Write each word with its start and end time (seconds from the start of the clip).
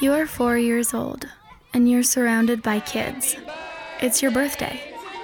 You 0.00 0.12
are 0.12 0.26
four 0.26 0.58
years 0.58 0.92
old, 0.92 1.28
and 1.72 1.88
you're 1.88 2.02
surrounded 2.02 2.62
by 2.62 2.80
kids. 2.80 3.36
It's 4.00 4.22
your 4.22 4.32
birthday. 4.32 4.80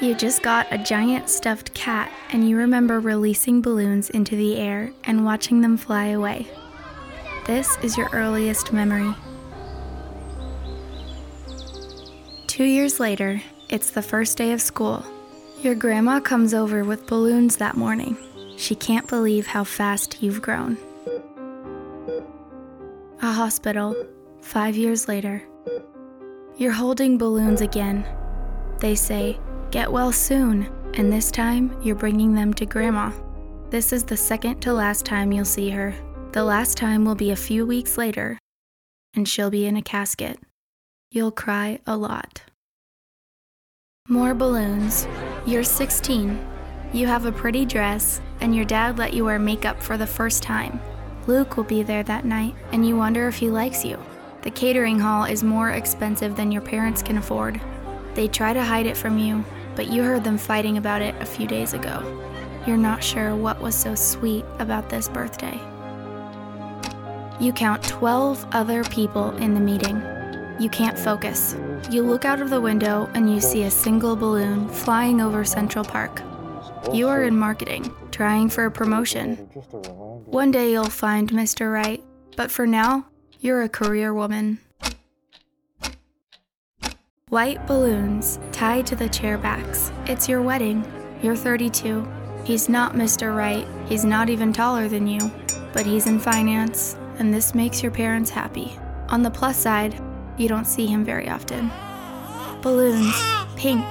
You 0.00 0.14
just 0.14 0.42
got 0.42 0.68
a 0.70 0.78
giant 0.78 1.28
stuffed 1.28 1.74
cat, 1.74 2.12
and 2.30 2.48
you 2.48 2.56
remember 2.56 3.00
releasing 3.00 3.60
balloons 3.60 4.08
into 4.10 4.36
the 4.36 4.56
air 4.56 4.92
and 5.02 5.24
watching 5.24 5.62
them 5.62 5.76
fly 5.76 6.06
away. 6.06 6.46
This 7.44 7.76
is 7.82 7.96
your 7.96 8.08
earliest 8.12 8.72
memory. 8.72 9.12
Two 12.46 12.64
years 12.64 13.00
later, 13.00 13.42
it's 13.68 13.90
the 13.90 14.02
first 14.02 14.38
day 14.38 14.52
of 14.52 14.62
school. 14.62 15.04
Your 15.60 15.74
grandma 15.74 16.20
comes 16.20 16.54
over 16.54 16.84
with 16.84 17.08
balloons 17.08 17.56
that 17.56 17.76
morning. 17.76 18.16
She 18.56 18.76
can't 18.76 19.08
believe 19.08 19.48
how 19.48 19.64
fast 19.64 20.22
you've 20.22 20.40
grown. 20.40 20.78
A 23.20 23.32
hospital, 23.32 23.94
five 24.42 24.76
years 24.76 25.08
later. 25.08 25.42
You're 26.56 26.72
holding 26.72 27.16
balloons 27.16 27.60
again. 27.60 28.06
They 28.78 28.94
say, 28.94 29.40
Get 29.70 29.90
well 29.90 30.12
soon, 30.12 30.70
and 30.94 31.10
this 31.10 31.30
time 31.30 31.74
you're 31.82 31.96
bringing 31.96 32.34
them 32.34 32.52
to 32.54 32.66
Grandma. 32.66 33.10
This 33.70 33.92
is 33.92 34.04
the 34.04 34.16
second 34.16 34.60
to 34.60 34.74
last 34.74 35.06
time 35.06 35.32
you'll 35.32 35.46
see 35.46 35.70
her. 35.70 35.94
The 36.32 36.44
last 36.44 36.76
time 36.76 37.04
will 37.04 37.14
be 37.14 37.30
a 37.30 37.36
few 37.36 37.64
weeks 37.64 37.96
later, 37.96 38.38
and 39.14 39.26
she'll 39.26 39.50
be 39.50 39.66
in 39.66 39.76
a 39.76 39.82
casket. 39.82 40.38
You'll 41.10 41.30
cry 41.30 41.78
a 41.86 41.96
lot. 41.96 42.42
More 44.08 44.34
balloons. 44.34 45.06
You're 45.46 45.64
16. 45.64 46.38
You 46.92 47.06
have 47.06 47.24
a 47.24 47.32
pretty 47.32 47.64
dress, 47.64 48.20
and 48.40 48.54
your 48.54 48.64
dad 48.64 48.98
let 48.98 49.14
you 49.14 49.24
wear 49.24 49.38
makeup 49.38 49.82
for 49.82 49.96
the 49.96 50.06
first 50.06 50.42
time. 50.42 50.80
Luke 51.26 51.56
will 51.56 51.64
be 51.64 51.82
there 51.82 52.02
that 52.02 52.24
night, 52.24 52.54
and 52.72 52.86
you 52.86 52.96
wonder 52.96 53.28
if 53.28 53.36
he 53.36 53.48
likes 53.48 53.84
you. 53.84 53.98
The 54.42 54.50
catering 54.50 54.98
hall 54.98 55.24
is 55.24 55.44
more 55.44 55.70
expensive 55.70 56.36
than 56.36 56.50
your 56.50 56.62
parents 56.62 57.02
can 57.02 57.16
afford. 57.16 57.60
They 58.14 58.28
try 58.28 58.52
to 58.52 58.62
hide 58.62 58.86
it 58.86 58.96
from 58.96 59.18
you, 59.18 59.44
but 59.76 59.86
you 59.86 60.02
heard 60.02 60.24
them 60.24 60.36
fighting 60.36 60.78
about 60.78 61.00
it 61.00 61.14
a 61.20 61.26
few 61.26 61.46
days 61.46 61.74
ago. 61.74 62.02
You're 62.66 62.76
not 62.76 63.02
sure 63.02 63.34
what 63.36 63.60
was 63.60 63.74
so 63.74 63.94
sweet 63.94 64.44
about 64.58 64.88
this 64.88 65.08
birthday. 65.08 65.60
You 67.40 67.52
count 67.52 67.82
12 67.84 68.46
other 68.52 68.84
people 68.84 69.30
in 69.36 69.54
the 69.54 69.60
meeting. 69.60 70.02
You 70.60 70.68
can't 70.68 70.98
focus. 70.98 71.56
You 71.90 72.02
look 72.02 72.24
out 72.24 72.40
of 72.40 72.50
the 72.50 72.60
window 72.60 73.08
and 73.14 73.32
you 73.32 73.40
see 73.40 73.62
a 73.64 73.70
single 73.70 74.14
balloon 74.14 74.68
flying 74.68 75.20
over 75.20 75.44
Central 75.44 75.84
Park. 75.84 76.22
You 76.92 77.08
are 77.08 77.22
in 77.24 77.36
marketing, 77.36 77.92
trying 78.10 78.48
for 78.48 78.66
a 78.66 78.70
promotion. 78.70 79.36
One 80.26 80.50
day 80.50 80.72
you'll 80.72 80.84
find 80.84 81.30
Mr. 81.30 81.72
Right, 81.72 82.02
but 82.36 82.50
for 82.50 82.66
now, 82.66 83.06
you're 83.42 83.62
a 83.62 83.68
career 83.68 84.14
woman. 84.14 84.58
White 87.28 87.66
balloons 87.66 88.38
tied 88.52 88.86
to 88.86 88.94
the 88.94 89.08
chair 89.08 89.36
backs. 89.36 89.90
It's 90.06 90.28
your 90.28 90.42
wedding. 90.42 90.84
You're 91.22 91.34
32. 91.34 92.06
He's 92.44 92.68
not 92.68 92.94
Mr. 92.94 93.36
Right. 93.36 93.66
He's 93.86 94.04
not 94.04 94.30
even 94.30 94.52
taller 94.52 94.86
than 94.86 95.08
you. 95.08 95.30
But 95.72 95.86
he's 95.86 96.06
in 96.06 96.20
finance, 96.20 96.96
and 97.18 97.34
this 97.34 97.52
makes 97.52 97.82
your 97.82 97.90
parents 97.90 98.30
happy. 98.30 98.78
On 99.08 99.22
the 99.22 99.30
plus 99.30 99.56
side, 99.56 100.00
you 100.36 100.48
don't 100.48 100.66
see 100.66 100.86
him 100.86 101.04
very 101.04 101.28
often. 101.28 101.68
Balloons. 102.60 103.20
Pink. 103.56 103.84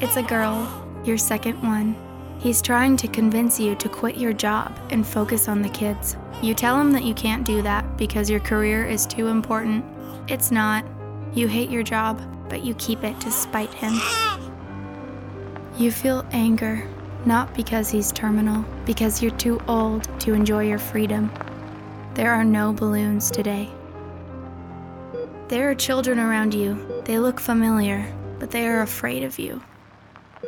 It's 0.00 0.16
a 0.16 0.22
girl. 0.22 0.68
Your 1.04 1.16
second 1.16 1.62
one. 1.62 1.96
He's 2.38 2.62
trying 2.62 2.96
to 2.98 3.08
convince 3.08 3.58
you 3.58 3.74
to 3.74 3.88
quit 3.88 4.16
your 4.16 4.32
job 4.32 4.78
and 4.90 5.04
focus 5.04 5.48
on 5.48 5.60
the 5.60 5.68
kids. 5.68 6.16
You 6.40 6.54
tell 6.54 6.80
him 6.80 6.92
that 6.92 7.02
you 7.02 7.12
can't 7.12 7.44
do 7.44 7.62
that 7.62 7.96
because 7.96 8.30
your 8.30 8.38
career 8.38 8.86
is 8.86 9.06
too 9.06 9.26
important. 9.26 9.84
It's 10.28 10.52
not. 10.52 10.84
You 11.34 11.48
hate 11.48 11.68
your 11.68 11.82
job, 11.82 12.22
but 12.48 12.64
you 12.64 12.74
keep 12.74 13.02
it 13.02 13.20
to 13.22 13.32
spite 13.32 13.74
him. 13.74 13.92
You 15.76 15.90
feel 15.90 16.24
anger, 16.30 16.88
not 17.26 17.52
because 17.54 17.90
he's 17.90 18.12
terminal, 18.12 18.64
because 18.86 19.20
you're 19.20 19.32
too 19.32 19.60
old 19.66 20.08
to 20.20 20.32
enjoy 20.32 20.68
your 20.68 20.78
freedom. 20.78 21.32
There 22.14 22.32
are 22.32 22.44
no 22.44 22.72
balloons 22.72 23.32
today. 23.32 23.68
There 25.48 25.68
are 25.70 25.74
children 25.74 26.20
around 26.20 26.54
you. 26.54 27.02
They 27.04 27.18
look 27.18 27.40
familiar, 27.40 28.12
but 28.38 28.52
they 28.52 28.66
are 28.68 28.82
afraid 28.82 29.24
of 29.24 29.40
you. 29.40 29.60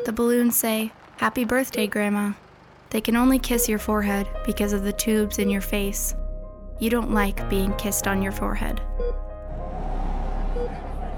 The 0.04 0.12
balloons 0.12 0.56
say, 0.56 0.92
Happy 1.20 1.44
birthday, 1.44 1.86
Grandma. 1.86 2.32
They 2.88 3.02
can 3.02 3.14
only 3.14 3.38
kiss 3.38 3.68
your 3.68 3.78
forehead 3.78 4.26
because 4.46 4.72
of 4.72 4.84
the 4.84 4.92
tubes 4.94 5.38
in 5.38 5.50
your 5.50 5.60
face. 5.60 6.14
You 6.78 6.88
don't 6.88 7.12
like 7.12 7.50
being 7.50 7.74
kissed 7.74 8.06
on 8.08 8.22
your 8.22 8.32
forehead. 8.32 8.80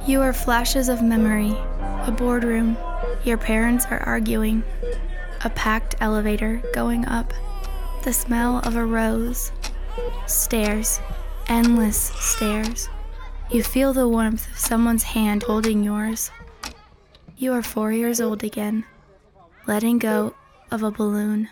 You 0.04 0.20
are 0.20 0.32
flashes 0.32 0.88
of 0.88 1.04
memory, 1.04 1.56
a 2.04 2.10
boardroom, 2.10 2.76
your 3.22 3.38
parents 3.38 3.86
are 3.92 4.02
arguing, 4.02 4.64
a 5.44 5.50
packed 5.50 5.94
elevator 6.00 6.60
going 6.74 7.06
up, 7.06 7.32
the 8.02 8.12
smell 8.12 8.58
of 8.64 8.74
a 8.74 8.84
rose, 8.84 9.52
stairs, 10.26 10.98
endless 11.46 11.96
stairs. 11.96 12.88
You 13.52 13.62
feel 13.62 13.92
the 13.92 14.08
warmth 14.08 14.50
of 14.50 14.58
someone's 14.58 15.04
hand 15.04 15.44
holding 15.44 15.84
yours. 15.84 16.32
You 17.36 17.52
are 17.52 17.62
four 17.62 17.92
years 17.92 18.20
old 18.20 18.42
again, 18.42 18.84
letting 19.66 19.98
go 19.98 20.34
of 20.70 20.82
a 20.82 20.90
balloon. 20.90 21.48